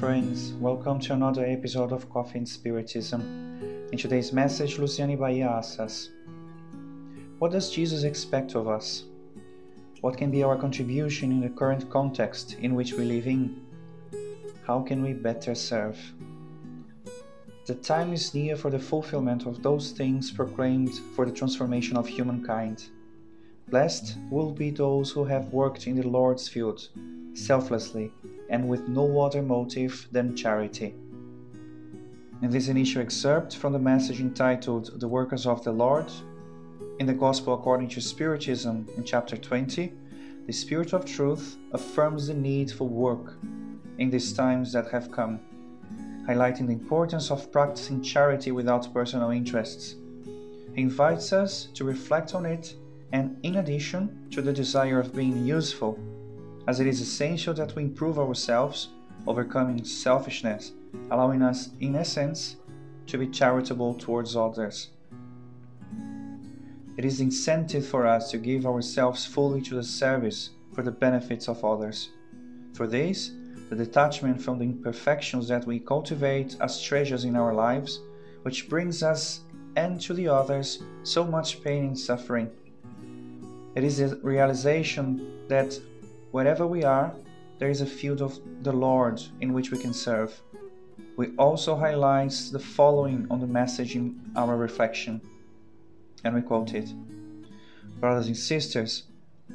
[0.00, 0.54] friends.
[0.54, 3.20] Welcome to another episode of Coffee and Spiritism.
[3.92, 6.08] In today's message, Luciane Bahia asks us
[7.38, 9.04] What does Jesus expect of us?
[10.00, 13.60] What can be our contribution in the current context in which we live in?
[14.66, 15.98] How can we better serve?
[17.66, 22.08] The time is near for the fulfillment of those things proclaimed for the transformation of
[22.08, 22.84] humankind.
[23.68, 26.88] Blessed will be those who have worked in the Lord's field,
[27.34, 28.10] selflessly
[28.50, 30.94] and with no other motive than charity.
[32.42, 36.10] In this initial excerpt from the message entitled The Workers of the Lord,
[36.98, 39.92] in the Gospel according to Spiritism in chapter 20,
[40.46, 43.36] the Spirit of Truth affirms the need for work
[43.98, 45.38] in these times that have come,
[46.26, 49.94] highlighting the importance of practicing charity without personal interests.
[50.74, 52.74] He invites us to reflect on it
[53.12, 55.98] and, in addition to the desire of being useful
[56.66, 58.88] as it is essential that we improve ourselves,
[59.26, 60.72] overcoming selfishness,
[61.10, 62.56] allowing us, in essence,
[63.06, 64.88] to be charitable towards others.
[66.96, 71.48] It is incentive for us to give ourselves fully to the service for the benefits
[71.48, 72.10] of others.
[72.74, 73.32] For this,
[73.68, 78.00] the detachment from the imperfections that we cultivate as treasures in our lives,
[78.42, 79.40] which brings us
[79.76, 82.50] and to the others so much pain and suffering.
[83.76, 85.78] It is a realization that
[86.30, 87.12] Wherever we are,
[87.58, 90.40] there is a field of the Lord in which we can serve.
[91.16, 95.20] We also highlights the following on the message in our reflection,
[96.22, 96.94] and we quote it
[97.98, 99.04] Brothers and sisters,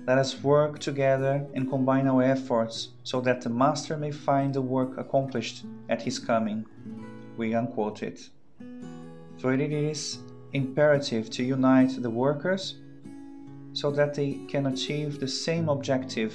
[0.05, 4.61] let us work together and combine our efforts so that the Master may find the
[4.61, 6.65] work accomplished at his coming.
[7.37, 8.29] We unquote it.
[9.37, 10.19] So it is
[10.51, 12.75] imperative to unite the workers
[13.75, 16.33] so that they can achieve the same objective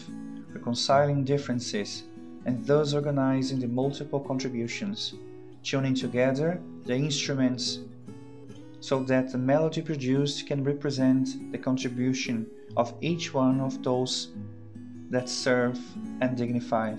[0.53, 2.05] reconciling differences,
[2.45, 5.15] and thus organizing the multiple contributions,
[5.63, 7.81] tuning together the instruments
[8.81, 12.47] so that the melody produced can represent the contribution
[12.77, 14.29] of each one of those
[15.09, 15.79] that serve
[16.21, 16.95] and dignify.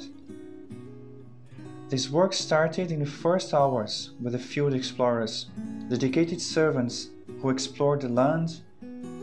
[1.87, 5.47] This work started in the first hours with the field explorers,
[5.87, 7.09] dedicated servants
[7.41, 8.61] who explored the land,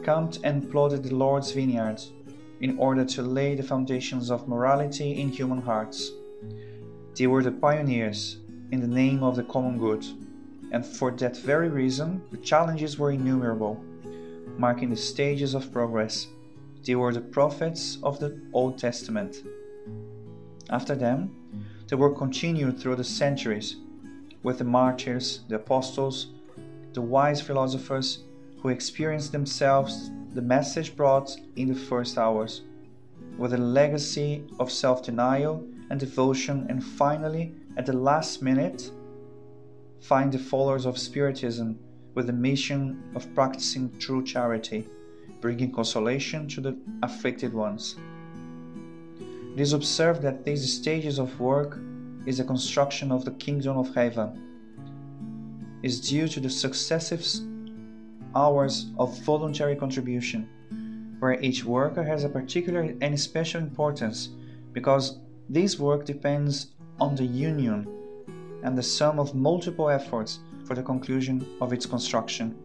[0.04, 2.12] camped and plotted the Lord's vineyards,
[2.60, 6.10] in order to lay the foundations of morality in human hearts.
[7.16, 8.38] They were the pioneers
[8.70, 10.04] in the name of the common good,
[10.72, 13.82] and for that very reason, the challenges were innumerable,
[14.56, 16.26] marking the stages of progress.
[16.84, 19.37] They were the prophets of the Old Testament.
[20.70, 21.34] After them,
[21.88, 23.76] the work continued through the centuries
[24.42, 26.28] with the martyrs, the apostles,
[26.92, 28.25] the wise philosophers
[28.60, 32.62] who experienced themselves the message brought in the first hours,
[33.36, 38.91] with a legacy of self denial and devotion, and finally, at the last minute,
[40.00, 41.78] find the followers of Spiritism
[42.14, 44.88] with the mission of practicing true charity,
[45.40, 47.96] bringing consolation to the afflicted ones.
[49.54, 51.80] It is observed that these stages of work
[52.26, 54.44] is the construction of the kingdom of heaven
[55.82, 57.25] is due to the successive
[58.34, 60.48] hours of voluntary contribution,
[61.18, 64.30] where each worker has a particular and special importance
[64.72, 65.18] because
[65.48, 66.68] this work depends
[67.00, 67.86] on the union
[68.62, 72.56] and the sum of multiple efforts for the conclusion of its construction.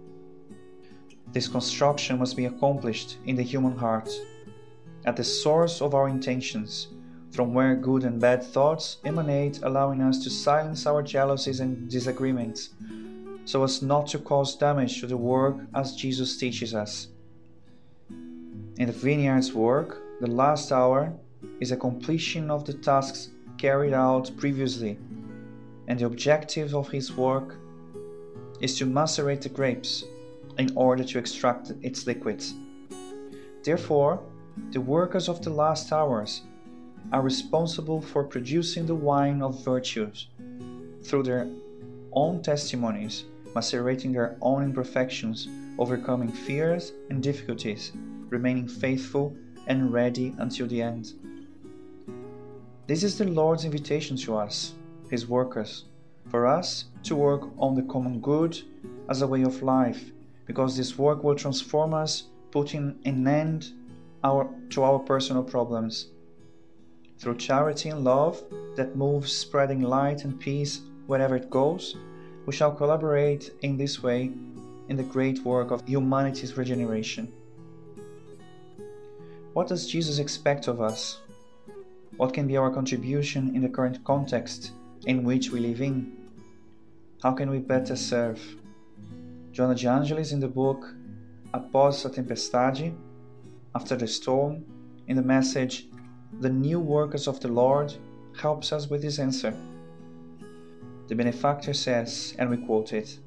[1.32, 4.10] This construction must be accomplished in the human heart,
[5.06, 6.88] at the source of our intentions,
[7.32, 12.70] from where good and bad thoughts emanate, allowing us to silence our jealousies and disagreements
[13.46, 17.08] so as not to cause damage to the work as Jesus teaches us.
[18.78, 21.14] In the vineyard's work, the last hour
[21.60, 24.98] is a completion of the tasks carried out previously,
[25.88, 27.56] and the objective of his work
[28.62, 30.04] is to macerate the grapes
[30.58, 32.54] in order to extract its liquids.
[33.64, 34.22] Therefore,
[34.72, 36.42] the workers of the last hours
[37.12, 40.28] are responsible for producing the wine of virtues
[41.04, 41.48] through their
[42.14, 43.26] own testimonies
[43.56, 45.48] macerating their own imperfections,
[45.78, 47.92] overcoming fears and difficulties,
[48.30, 49.36] remaining faithful
[49.68, 51.14] and ready until the end.
[52.88, 54.74] This is the Lord's invitation to us,
[55.10, 55.86] His workers,
[56.30, 58.62] for us to work on the common good
[59.10, 60.12] as a way of life,
[60.46, 63.72] because this work will transform us, putting an end
[64.24, 66.08] our, to our personal problems.
[67.20, 68.44] Through charity and love
[68.76, 71.96] that moves, spreading light and peace wherever it goes,
[72.46, 74.32] we shall collaborate in this way
[74.90, 77.32] in the great work of humanity's regeneration.
[79.54, 81.20] What does Jesus expect of us?
[82.18, 84.72] What can be our contribution in the current context
[85.06, 86.18] in which we live in?
[87.22, 88.42] How can we better serve?
[89.52, 90.94] Joanna de Angelis in the book
[91.54, 92.96] Após a Tempestade,
[93.76, 94.66] After the Storm,
[95.08, 95.88] in the message
[96.42, 97.94] The New Workers of the Lord,
[98.42, 99.54] helps us with this answer.
[101.08, 103.20] The benefactor says, and we quote it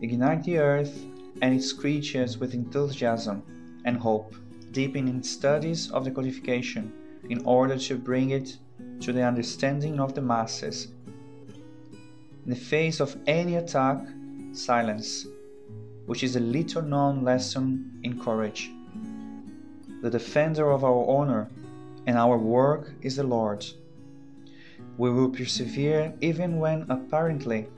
[0.00, 1.04] Ignite the earth
[1.42, 3.42] and its creatures with enthusiasm
[3.84, 4.34] and hope,
[4.72, 6.92] deepening studies of the codification
[7.30, 8.56] in order to bring it
[9.00, 10.88] to the understanding of the masses.
[12.44, 14.06] In the face of any attack,
[14.52, 15.26] silence,
[16.06, 18.70] which is a little known lesson in courage.
[20.02, 21.48] The defender of our honor
[22.06, 23.66] and our work is the Lord.
[24.98, 27.68] We will persevere even when apparently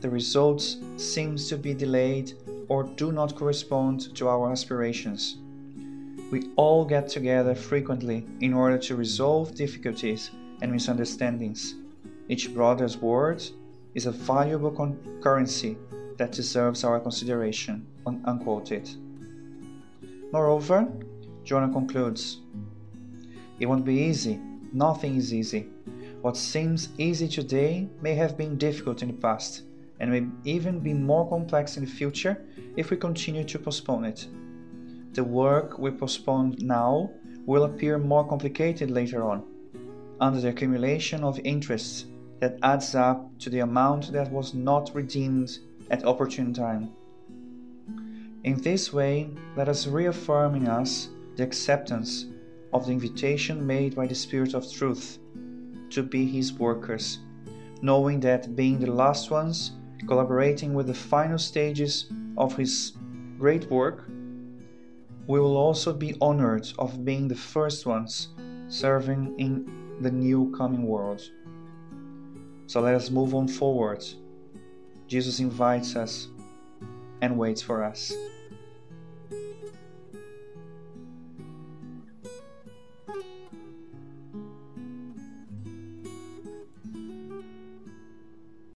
[0.00, 2.34] the results seems to be delayed
[2.68, 5.38] or do not correspond to our aspirations.
[6.30, 10.30] We all get together frequently in order to resolve difficulties
[10.62, 11.74] and misunderstandings.
[12.28, 13.42] Each brother's word
[13.94, 15.76] is a valuable currency
[16.16, 17.86] that deserves our consideration.
[18.06, 18.88] Unquoted.
[20.32, 20.86] Moreover,
[21.44, 22.38] Joanna concludes
[23.58, 24.38] It won't be easy.
[24.72, 25.68] Nothing is easy.
[26.22, 29.62] What seems easy today may have been difficult in the past
[30.00, 32.44] and may even be more complex in the future
[32.76, 34.26] if we continue to postpone it
[35.18, 37.10] the work we postpone now
[37.44, 39.42] will appear more complicated later on,
[40.20, 42.06] under the accumulation of interests
[42.38, 45.58] that adds up to the amount that was not redeemed
[45.90, 46.92] at opportune time.
[48.44, 52.26] In this way, let us reaffirm in us the acceptance
[52.72, 55.18] of the invitation made by the Spirit of truth
[55.90, 57.18] to be His workers,
[57.82, 59.72] knowing that being the last ones,
[60.06, 62.92] collaborating with the final stages of His
[63.38, 64.04] great work,
[65.26, 68.28] we will also be honored of being the first ones
[68.68, 71.22] serving in the new coming world.
[72.66, 74.04] So let us move on forward.
[75.06, 76.28] Jesus invites us
[77.20, 78.12] and waits for us.